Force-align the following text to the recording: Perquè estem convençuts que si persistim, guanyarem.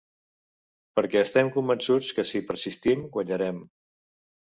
Perquè 0.99 1.19
estem 1.25 1.51
convençuts 1.57 2.09
que 2.19 2.25
si 2.29 2.41
persistim, 2.47 3.05
guanyarem. 3.19 3.61